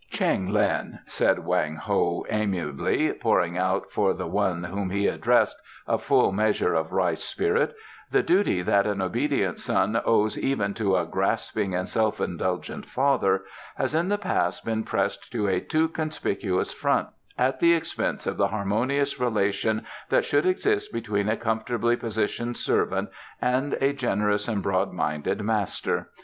[0.09, 5.99] "Cheng Lin," said Wang Ho amiably, pouring out for the one whom he addressed a
[5.99, 7.75] full measure of rice spirit,
[8.09, 13.43] "the duty that an obedient son owes even to a grasping and self indulgent father
[13.75, 18.37] has in the past been pressed to a too conspicuous front, at the expense of
[18.37, 23.07] the harmonious relation that should exist between a comfortably positioned servant
[23.39, 26.09] and a generous and broad minded master.